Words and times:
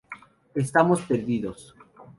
Estamos 0.63 0.99
perdidos. 1.09 1.59